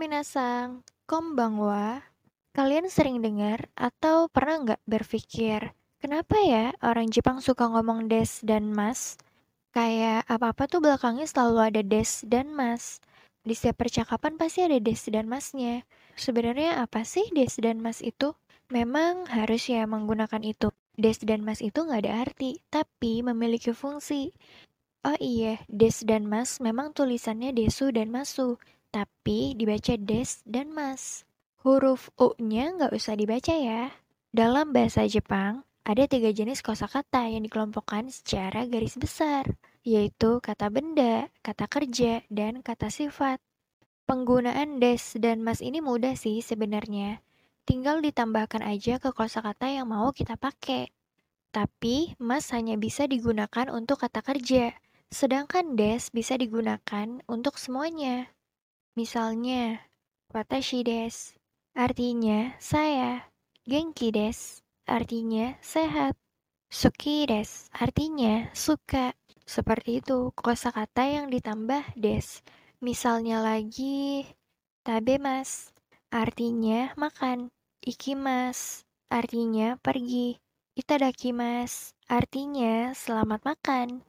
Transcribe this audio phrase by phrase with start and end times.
[0.00, 2.00] minasang, konbanwa.
[2.56, 8.72] Kalian sering dengar atau pernah nggak berpikir, kenapa ya orang Jepang suka ngomong des dan
[8.72, 9.20] mas?
[9.76, 13.04] Kayak apa-apa tuh belakangnya selalu ada des dan mas.
[13.44, 15.84] Di setiap percakapan pasti ada des dan masnya.
[16.16, 18.32] Sebenarnya apa sih des dan mas itu?
[18.72, 20.72] Memang harus ya menggunakan itu.
[20.96, 24.32] Des dan mas itu nggak ada arti, tapi memiliki fungsi.
[25.04, 31.22] Oh iya, des dan mas memang tulisannya desu dan masu, tapi dibaca des dan mas.
[31.62, 33.94] Huruf U-nya nggak usah dibaca ya.
[34.30, 41.26] Dalam bahasa Jepang, ada tiga jenis kosakata yang dikelompokkan secara garis besar, yaitu kata benda,
[41.42, 43.42] kata kerja, dan kata sifat.
[44.06, 47.22] Penggunaan des dan mas ini mudah sih sebenarnya.
[47.62, 50.90] Tinggal ditambahkan aja ke kosakata yang mau kita pakai.
[51.50, 54.74] Tapi mas hanya bisa digunakan untuk kata kerja,
[55.10, 58.30] sedangkan des bisa digunakan untuk semuanya.
[59.00, 59.88] Misalnya,
[60.28, 61.32] watashi desu
[61.72, 63.32] artinya saya.
[63.64, 66.20] Genki des, artinya sehat.
[66.68, 69.16] Suki des, artinya suka.
[69.48, 72.44] Seperti itu, kosakata yang ditambah des.
[72.84, 74.28] Misalnya lagi,
[74.84, 75.72] tabemas,
[76.12, 77.48] artinya makan.
[77.80, 80.36] Ikimas, artinya pergi.
[80.76, 84.04] Itadakimas, artinya selamat makan.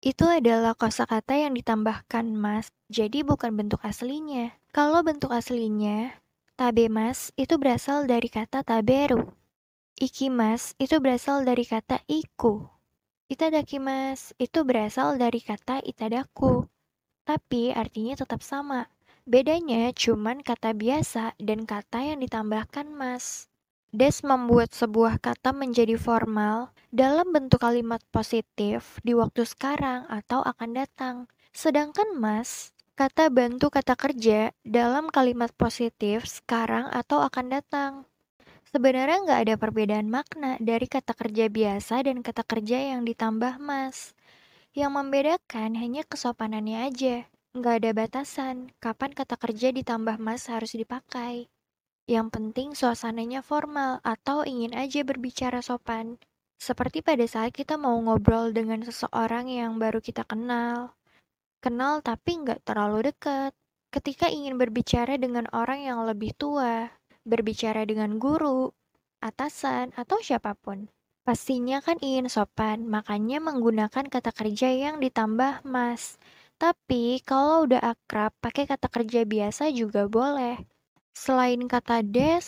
[0.00, 4.54] Itu adalah kosakata yang ditambahkan mas, jadi bukan bentuk aslinya.
[4.70, 6.14] Kalau bentuk aslinya,
[6.54, 9.26] Tabemas itu berasal dari kata taberu.
[9.98, 12.70] Ikimas itu berasal dari kata iku.
[13.26, 16.70] Itadakimas itu berasal dari kata itadaku.
[17.26, 18.86] Tapi artinya tetap sama.
[19.26, 23.50] Bedanya cuman kata biasa dan kata yang ditambahkan mas.
[23.90, 30.70] Des membuat sebuah kata menjadi formal dalam bentuk kalimat positif di waktu sekarang atau akan
[30.70, 31.26] datang.
[31.50, 37.92] Sedangkan mas Kata bantu kata kerja dalam kalimat positif sekarang atau akan datang.
[38.70, 44.14] Sebenarnya nggak ada perbedaan makna dari kata kerja biasa dan kata kerja yang ditambah mas.
[44.78, 47.26] Yang membedakan hanya kesopanannya aja.
[47.58, 51.50] Nggak ada batasan kapan kata kerja ditambah mas harus dipakai.
[52.06, 56.22] Yang penting suasananya formal atau ingin aja berbicara sopan.
[56.62, 60.94] Seperti pada saat kita mau ngobrol dengan seseorang yang baru kita kenal
[61.64, 63.56] kenal tapi nggak terlalu dekat.
[63.88, 66.92] Ketika ingin berbicara dengan orang yang lebih tua,
[67.24, 68.68] berbicara dengan guru,
[69.24, 70.92] atasan, atau siapa pun.
[71.24, 76.20] Pastinya kan ingin sopan, makanya menggunakan kata kerja yang ditambah mas.
[76.60, 80.60] Tapi kalau udah akrab, pakai kata kerja biasa juga boleh.
[81.16, 82.44] Selain kata des,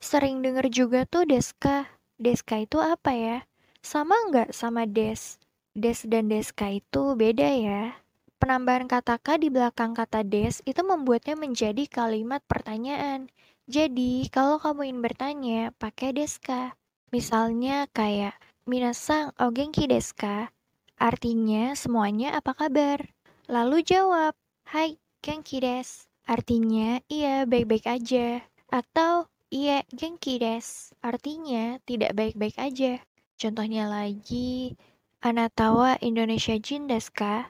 [0.00, 1.84] sering denger juga tuh deska.
[2.16, 3.38] Deska itu apa ya?
[3.84, 5.36] Sama nggak sama des?
[5.76, 8.03] Des dan deska itu beda ya.
[8.44, 13.32] Penambahan kata ka di belakang kata des itu membuatnya menjadi kalimat pertanyaan.
[13.64, 16.76] Jadi, kalau kamu ingin bertanya, pakai deska.
[17.08, 18.36] Misalnya kayak,
[18.68, 20.52] Minasang o genki desu ka?
[21.00, 23.08] Artinya, semuanya apa kabar?
[23.48, 24.36] Lalu jawab,
[24.68, 26.04] Hai, genki des.
[26.28, 28.44] Artinya, iya, baik-baik aja.
[28.68, 30.92] Atau, iya, genki des.
[31.00, 33.00] Artinya, tidak baik-baik aja.
[33.40, 34.76] Contohnya lagi,
[35.24, 37.48] Anatawa Indonesia Jin desu ka?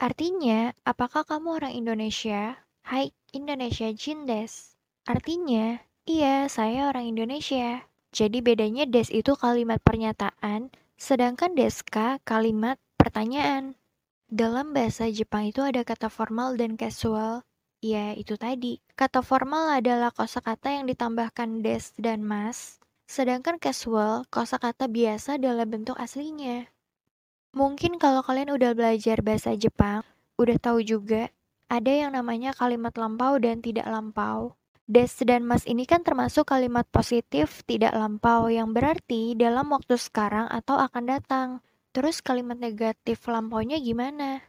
[0.00, 2.56] Artinya, apakah kamu orang Indonesia?
[2.88, 4.72] Hai, Indonesia Jindes.
[5.04, 5.76] Artinya,
[6.08, 7.84] iya, saya orang Indonesia.
[8.08, 13.76] Jadi bedanya des itu kalimat pernyataan, sedangkan deska kalimat pertanyaan.
[14.32, 17.44] Dalam bahasa Jepang itu ada kata formal dan casual.
[17.84, 18.80] Ya, itu tadi.
[18.96, 26.00] Kata formal adalah kosakata yang ditambahkan des dan mas, sedangkan casual kosakata biasa dalam bentuk
[26.00, 26.72] aslinya.
[27.50, 30.06] Mungkin kalau kalian udah belajar bahasa Jepang,
[30.38, 31.34] udah tahu juga
[31.66, 34.54] ada yang namanya kalimat lampau dan tidak lampau.
[34.90, 40.50] Des dan mas ini kan termasuk kalimat positif tidak lampau yang berarti dalam waktu sekarang
[40.50, 41.48] atau akan datang.
[41.94, 44.42] Terus kalimat negatif lampaunya gimana?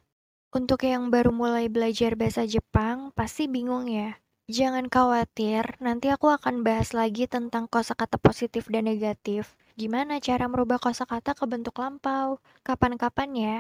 [0.50, 4.18] Untuk yang baru mulai belajar bahasa Jepang, pasti bingung ya.
[4.50, 9.61] Jangan khawatir, nanti aku akan bahas lagi tentang kosakata positif dan negatif.
[9.80, 12.44] Gimana cara merubah kosakata ke bentuk lampau?
[12.60, 13.60] Kapan-kapan ya?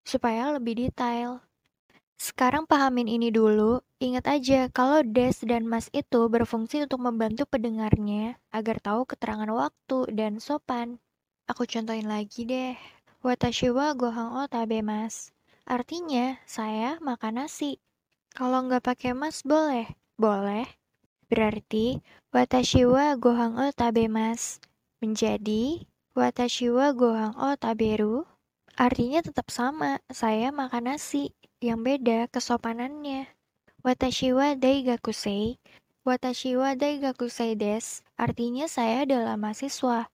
[0.00, 1.44] Supaya lebih detail.
[2.16, 3.84] Sekarang pahamin ini dulu.
[4.00, 10.08] Ingat aja kalau des dan mas itu berfungsi untuk membantu pendengarnya agar tahu keterangan waktu
[10.16, 10.96] dan sopan.
[11.50, 12.78] Aku contohin lagi deh.
[13.20, 15.36] Watashi wa gohan o tabe mas.
[15.68, 17.76] Artinya, saya makan nasi.
[18.32, 19.84] Kalau nggak pakai mas boleh?
[20.16, 20.64] Boleh.
[21.28, 22.00] Berarti,
[22.32, 24.62] watashi wa gohan o tabe mas
[25.02, 25.82] menjadi
[26.14, 28.22] watashi wa gohan o taberu
[28.78, 31.34] artinya tetap sama, saya makan nasi.
[31.62, 33.30] Yang beda kesopanannya.
[33.86, 35.62] Watashi wa daigakusei.
[36.02, 40.10] Watashi wa daigakusei des, artinya saya adalah mahasiswa.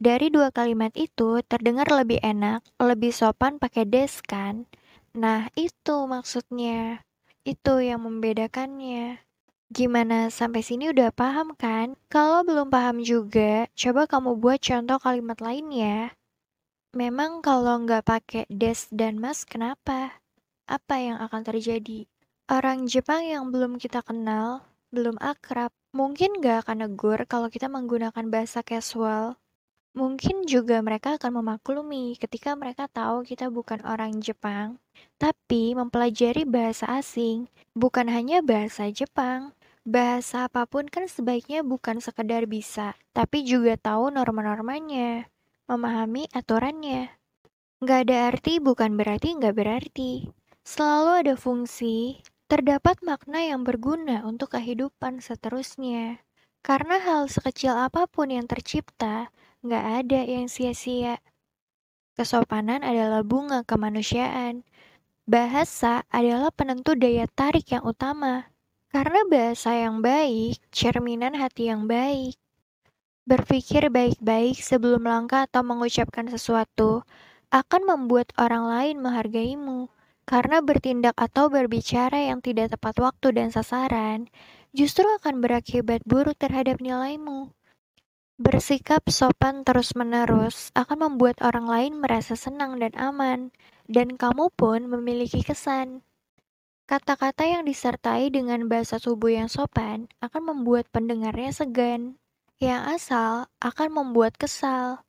[0.00, 4.64] Dari dua kalimat itu terdengar lebih enak, lebih sopan pakai des kan?
[5.12, 7.04] Nah, itu maksudnya.
[7.44, 9.25] Itu yang membedakannya.
[9.66, 11.98] Gimana sampai sini udah paham kan?
[12.06, 16.14] Kalau belum paham juga, coba kamu buat contoh kalimat lain ya.
[16.94, 20.22] Memang kalau nggak pakai des dan mas, kenapa?
[20.70, 22.06] Apa yang akan terjadi?
[22.46, 24.62] Orang Jepang yang belum kita kenal,
[24.94, 29.34] belum akrab, mungkin nggak akan negur kalau kita menggunakan bahasa casual.
[29.98, 34.78] Mungkin juga mereka akan memaklumi ketika mereka tahu kita bukan orang Jepang,
[35.18, 39.55] tapi mempelajari bahasa asing, bukan hanya bahasa Jepang.
[39.86, 45.30] Bahasa apa pun kan sebaiknya bukan sekedar bisa, tapi juga tahu norma-normanya
[45.70, 47.14] memahami aturannya.
[47.78, 50.26] Nggak ada arti bukan berarti nggak berarti.
[50.66, 52.18] Selalu ada fungsi,
[52.50, 56.18] terdapat makna yang berguna untuk kehidupan seterusnya.
[56.66, 59.30] Karena hal sekecil apa pun yang tercipta,
[59.62, 61.22] nggak ada yang sia-sia.
[62.18, 64.66] Kesopanan adalah bunga kemanusiaan.
[65.30, 68.50] Bahasa adalah penentu daya tarik yang utama.
[68.96, 72.32] Karena bahasa yang baik, cerminan hati yang baik.
[73.28, 77.04] Berpikir baik-baik sebelum melangkah atau mengucapkan sesuatu
[77.52, 79.92] akan membuat orang lain menghargaimu.
[80.24, 84.32] Karena bertindak atau berbicara yang tidak tepat waktu dan sasaran
[84.72, 87.52] justru akan berakibat buruk terhadap nilaimu.
[88.40, 93.52] Bersikap sopan terus-menerus akan membuat orang lain merasa senang dan aman,
[93.92, 96.00] dan kamu pun memiliki kesan.
[96.86, 102.14] Kata-kata yang disertai dengan bahasa tubuh yang sopan akan membuat pendengarnya segan
[102.62, 105.02] yang asal akan membuat kesal.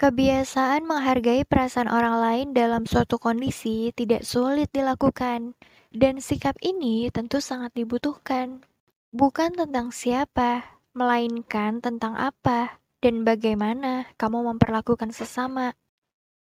[0.00, 5.52] Kebiasaan menghargai perasaan orang lain dalam suatu kondisi tidak sulit dilakukan,
[5.92, 8.64] dan sikap ini tentu sangat dibutuhkan.
[9.12, 15.76] Bukan tentang siapa, melainkan tentang apa dan bagaimana kamu memperlakukan sesama.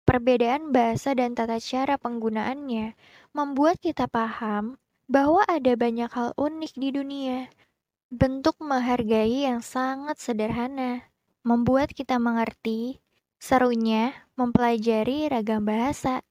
[0.06, 2.94] Perbedaan bahasa dan tata cara penggunaannya
[3.34, 4.78] membuat kita paham
[5.10, 7.50] bahwa ada banyak hal unik di dunia
[8.13, 11.10] Bentuk menghargai yang sangat sederhana
[11.42, 13.02] membuat kita mengerti
[13.42, 16.22] serunya mempelajari ragam bahasa.